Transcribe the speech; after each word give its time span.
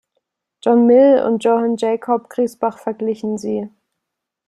John 0.63 0.87
Mill 0.87 1.21
und 1.27 1.43
Johann 1.43 1.77
Jakob 1.77 2.27
Griesbach 2.27 2.79
verglichen 2.79 3.37
sie. 3.37 3.69